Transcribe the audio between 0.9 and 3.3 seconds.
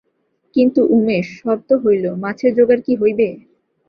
উমেশ, সব তো হইল, মাছের জোগাড় কি হইবে?